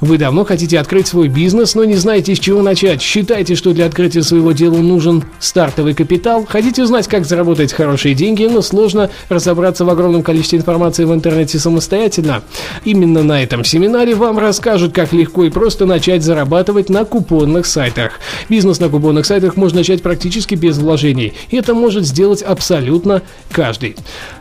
Вы 0.00 0.16
давно 0.16 0.44
хотите 0.44 0.78
открыть 0.78 1.08
свой 1.08 1.28
бизнес, 1.28 1.74
но 1.74 1.84
не 1.84 1.96
знаете, 1.96 2.34
с 2.34 2.38
чего 2.38 2.62
начать. 2.62 3.02
Считаете, 3.02 3.56
что 3.56 3.72
для 3.72 3.86
открытия 3.86 4.22
своего 4.22 4.52
дела 4.52 4.76
нужен 4.76 5.24
стартовый 5.40 5.94
капитал. 5.94 6.46
Хотите 6.48 6.84
узнать, 6.84 7.08
как 7.08 7.24
заработать 7.24 7.72
хорошие 7.72 8.14
деньги, 8.14 8.44
но 8.44 8.62
сложно 8.62 9.10
разобраться 9.28 9.84
в 9.84 9.90
огромном 9.90 10.22
количестве 10.22 10.60
информации 10.60 11.04
в 11.04 11.12
интернете 11.12 11.58
самостоятельно. 11.58 12.42
Именно 12.84 13.24
на 13.24 13.42
этом 13.42 13.64
семинаре 13.64 14.14
вам 14.14 14.38
расскажут, 14.38 14.94
как 14.94 15.12
легко 15.12 15.44
и 15.44 15.50
просто 15.50 15.84
начать 15.84 16.22
зарабатывать 16.22 16.90
на 16.90 17.04
купонных 17.04 17.66
сайтах. 17.66 18.20
Бизнес 18.48 18.78
на 18.78 18.88
купонных 18.88 19.26
сайтах 19.26 19.56
можно 19.56 19.78
начать 19.78 20.02
практически 20.02 20.54
без 20.54 20.78
вложений. 20.78 21.32
И 21.50 21.56
это 21.56 21.74
может 21.74 22.04
сделать 22.06 22.42
абсолютно 22.42 23.22
каждый. 23.50 23.96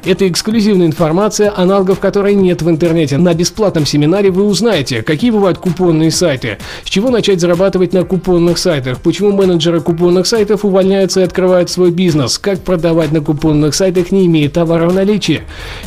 Это 0.08 0.26
эксклюзивная 0.26 0.88
информация, 0.88 1.52
аналогов 1.54 2.00
которой 2.00 2.34
нет 2.34 2.62
в 2.62 2.70
интернете. 2.70 3.18
На 3.18 3.34
бесплатном 3.34 3.86
семинаре 3.86 4.32
вы 4.32 4.44
узнаете, 4.44 5.02
какие 5.02 5.32
бывают 5.32 5.58
купонные 5.58 6.12
сайты. 6.12 6.60
С 6.86 6.90
чего 6.90 7.10
начать 7.10 7.42
зарабатывать 7.42 7.92
на 7.92 8.06
купонных 8.06 8.58
сайтах? 8.58 9.02
Почему 9.02 9.34
менеджеры 9.34 9.82
купонных 9.82 10.26
сайтов 10.26 10.64
увольняются 10.64 11.20
и 11.20 11.24
открывают 11.24 11.70
свой 11.70 11.92
бизнес? 11.92 12.38
Как 12.38 12.62
продавать 12.62 13.12
на 13.12 13.20
купонных 13.20 13.76
сайтах, 13.76 14.14
не 14.14 14.28
имея 14.28 14.48
товара 14.50 14.88
в 14.88 14.94
наличии? 14.94 15.42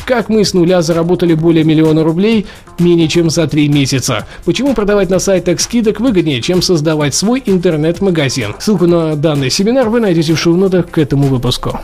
Как 0.05 0.29
мы 0.29 0.45
с 0.45 0.53
нуля 0.53 0.83
заработали 0.83 1.33
более 1.33 1.63
миллиона 1.63 2.03
рублей 2.03 2.45
менее 2.77 3.07
чем 3.07 3.31
за 3.31 3.47
три 3.47 3.69
месяца? 3.69 4.27
Почему 4.45 4.75
продавать 4.75 5.09
на 5.09 5.17
сайтах 5.17 5.59
скидок 5.59 5.99
выгоднее, 5.99 6.43
чем 6.43 6.61
создавать 6.61 7.15
свой 7.15 7.41
интернет-магазин? 7.43 8.53
Ссылку 8.59 8.85
на 8.85 9.15
данный 9.15 9.49
семинар 9.49 9.89
вы 9.89 9.99
найдете 9.99 10.35
в 10.35 10.39
шоу-нотах 10.39 10.91
к 10.91 10.99
этому 10.99 11.23
выпуску. 11.25 11.79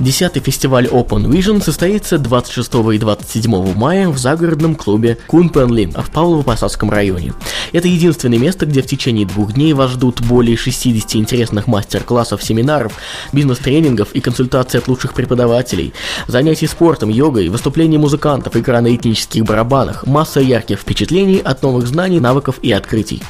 Десятый 0.00 0.42
фестиваль 0.42 0.86
Open 0.86 1.26
Vision 1.28 1.62
состоится 1.62 2.18
26 2.18 2.74
и 2.94 2.98
27 2.98 3.74
мая 3.74 4.08
в 4.08 4.18
загородном 4.18 4.74
клубе 4.74 5.18
Кунпенли 5.28 5.84
в 5.86 6.10
Павлово-Посадском 6.10 6.90
районе. 6.90 7.32
Это 7.72 7.86
единственное 7.86 8.38
место, 8.38 8.66
где 8.66 8.82
в 8.82 8.86
течение 8.86 9.24
двух 9.24 9.52
дней 9.52 9.72
вас 9.72 9.92
ждут 9.92 10.20
более 10.20 10.56
60 10.56 11.14
интересных 11.14 11.68
мастер-классов, 11.68 12.42
семинаров, 12.42 12.94
бизнес-тренингов 13.32 14.10
и 14.14 14.20
консультаций 14.20 14.80
от 14.80 14.88
лучших 14.88 15.14
преподавателей, 15.14 15.94
занятий 16.26 16.66
спортом, 16.66 17.08
йогой, 17.08 17.48
выступлений 17.48 17.98
музыкантов, 17.98 18.56
игра 18.56 18.80
на 18.80 18.94
этнических 18.94 19.44
барабанах, 19.44 20.06
масса 20.06 20.40
ярких 20.40 20.80
впечатлений 20.80 21.38
от 21.38 21.62
новых 21.62 21.86
знаний, 21.86 22.18
навыков 22.18 22.56
и 22.62 22.72
открытий. 22.72 23.22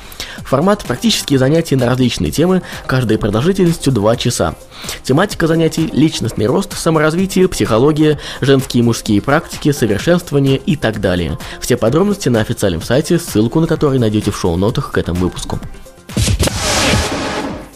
Формат– 0.45 0.85
практические 0.87 1.39
занятия 1.39 1.77
на 1.77 1.87
различные 1.87 2.31
темы, 2.31 2.63
каждая 2.87 3.19
продолжительностью 3.19 3.93
2 3.93 4.17
часа. 4.17 4.55
Тематика 5.03 5.47
занятий– 5.47 5.89
личностный 5.93 6.47
рост, 6.47 6.77
саморазвитие, 6.77 7.49
психология, 7.49 8.19
женские 8.41 8.83
и 8.83 8.85
мужские 8.85 9.23
практики, 9.23 9.73
совершенствование 9.73 10.57
и 10.57 10.77
так 10.77 11.01
далее. 11.01 11.39
Все 11.61 11.77
подробности 11.77 12.29
на 12.29 12.41
официальном 12.41 12.83
сайте, 12.83 13.19
ссылку 13.19 13.61
на 13.61 13.67
который 13.67 13.99
найдете 13.99 14.31
в 14.31 14.39
шоу-нотах 14.39 14.93
к 14.93 14.99
этому 14.99 15.21
выпуску. 15.21 15.59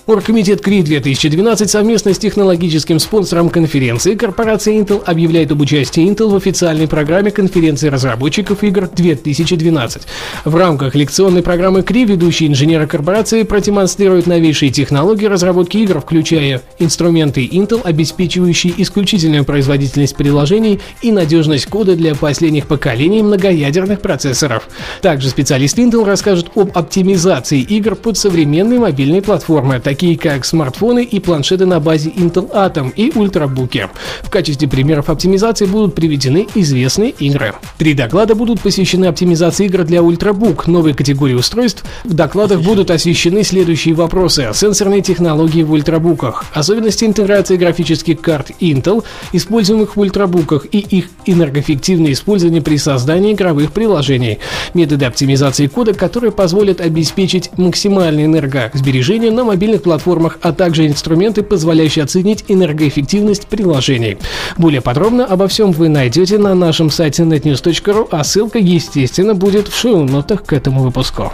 Оргкомитет 0.09 0.62
КРИ 0.62 0.85
2012 0.85 1.69
совместно 1.69 2.15
с 2.15 2.19
технологическим 2.19 2.99
спонсором 2.99 3.50
конференции 3.50 4.15
корпорация 4.15 4.73
Intel 4.73 5.05
объявляет 5.05 5.53
об 5.53 5.61
участии 5.61 6.03
Intel 6.03 6.31
в 6.31 6.35
официальной 6.35 6.88
программе 6.88 7.31
конференции 7.31 7.88
разработчиков 7.88 8.65
игр 8.65 8.88
2012. 8.88 10.03
В 10.47 10.57
рамках 10.57 10.95
лекционной 10.95 11.43
программы 11.43 11.83
КРИ 11.83 12.07
ведущие 12.07 12.49
инженеры 12.49 12.87
корпорации 12.87 13.43
продемонстрируют 13.43 14.27
новейшие 14.27 14.73
технологии 14.73 15.27
разработки 15.27 15.77
игр, 15.77 16.00
включая 16.00 16.62
инструменты 16.79 17.45
Intel, 17.45 17.83
обеспечивающие 17.85 18.73
исключительную 18.79 19.45
производительность 19.45 20.17
приложений 20.17 20.81
и 21.03 21.12
надежность 21.12 21.67
кода 21.67 21.95
для 21.97 22.15
последних 22.15 22.67
поколений 22.67 23.23
многоядерных 23.23 24.00
процессоров. 24.00 24.71
Также 25.03 25.29
специалисты 25.29 25.83
Intel 25.83 26.07
расскажут 26.07 26.50
об 26.55 26.71
оптимизации 26.79 27.61
игр 27.61 27.95
под 27.95 28.17
современные 28.17 28.79
мобильные 28.79 29.21
платформы, 29.21 29.81
такие 29.81 29.98
как 29.99 30.45
смартфоны 30.45 31.02
и 31.02 31.19
планшеты 31.19 31.67
на 31.67 31.81
базе 31.81 32.11
Intel 32.11 32.50
Atom 32.52 32.93
и 32.95 33.11
ультрабуки. 33.19 33.88
В 34.23 34.31
качестве 34.31 34.69
примеров 34.69 35.11
оптимизации 35.11 35.67
будут 35.67 35.95
приведены 35.95 36.47
известные 36.55 37.11
игры. 37.11 37.55
Три 37.78 37.95
доклада 37.95 38.37
будут 38.37 38.61
посвящены 38.61 39.07
оптимизации 39.07 39.67
игр 39.67 39.83
для 39.83 40.02
ультрабук, 40.02 40.69
новой 40.69 40.95
категории 40.95 41.35
устройств. 41.35 41.85
В 42.05 42.14
докладах 42.14 42.61
будут 42.61 42.90
освещены 42.90 43.43
следующие 43.43 43.95
вопросы. 43.95 44.49
Сенсорные 44.55 45.02
технологии 45.02 45.64
в 45.64 45.73
ультрабуках, 45.73 46.45
особенности 46.55 47.05
интеграции 47.05 47.57
графических 47.57 48.21
карт 48.21 48.52
Intel, 48.61 49.05
используемых 49.33 49.97
в 49.97 50.00
ультрабуках 50.00 50.67
и 50.71 50.78
их 50.78 51.07
энергоэффективное 51.26 52.12
использование 52.12 52.62
при 52.62 52.76
создании 52.76 53.33
игровых 53.33 53.73
приложений, 53.73 54.38
методы 54.75 55.07
оптимизации 55.07 55.67
кода, 55.67 55.93
которые 55.93 56.31
позволят 56.31 56.81
обеспечить 56.81 57.50
максимальное 57.57 58.26
энергосбережение 58.26 59.31
на 59.31 59.45
мобильных 59.45 59.83
платформах, 59.88 60.38
а 60.42 60.52
также 60.52 60.87
инструменты, 60.87 61.42
позволяющие 61.42 62.04
оценить 62.04 62.45
энергоэффективность 62.49 63.47
приложений. 63.47 64.18
Более 64.59 64.83
подробно 64.83 65.25
обо 65.25 65.49
всем 65.49 65.73
вы 65.73 65.88
найдете 65.88 66.37
на 66.37 66.54
нашем 66.54 66.90
сайте 66.90 67.23
netnews.ru, 67.23 68.09
а 68.11 68.23
ссылка, 68.23 68.59
естественно, 68.59 69.35
будет 69.35 69.68
в 69.68 69.75
шоу-нотах 69.75 70.45
к 70.45 70.52
этому 70.52 70.83
выпуску. 70.83 71.33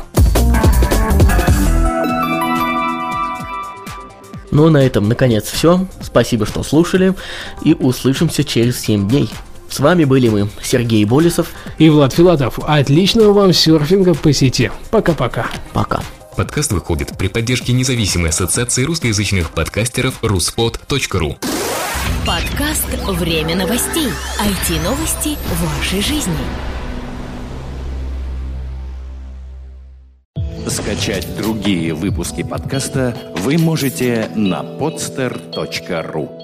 Ну, 4.53 4.71
на 4.71 4.79
этом, 4.79 5.09
наконец, 5.09 5.51
все. 5.51 5.85
Спасибо, 6.01 6.47
что 6.47 6.63
слушали, 6.63 7.15
и 7.65 7.75
услышимся 7.75 8.45
через 8.45 8.79
7 8.81 9.09
дней. 9.09 9.29
С 9.69 9.81
вами 9.81 10.05
были 10.05 10.29
мы, 10.29 10.49
Сергей 10.63 11.05
Болесов 11.05 11.49
и 11.79 11.91
Влад 11.91 12.13
Филатов. 12.13 12.61
Отличного 12.63 13.33
вам 13.33 13.53
серфинга 13.53 14.15
по 14.15 14.33
сети. 14.33 14.71
Пока-пока. 14.93 15.47
Пока. 15.73 16.03
Подкаст 16.37 16.73
выходит 16.73 17.17
при 17.17 17.29
поддержке 17.29 17.73
независимой 17.73 18.31
ассоциации 18.31 18.83
русскоязычных 18.83 19.51
подкастеров 19.51 20.23
ruspod.ru 20.23 21.37
Подкаст 22.27 22.87
«Время 23.07 23.55
новостей». 23.55 24.09
IT-новости 24.41 25.37
вашей 25.63 26.01
жизни. 26.01 26.35
Скачать 30.69 31.37
другие 31.37 31.95
выпуски 31.95 32.43
подкаста 32.43 33.17
вы 33.37 33.57
можете 33.57 34.29
на 34.35 34.63
podster.ru 34.63 36.44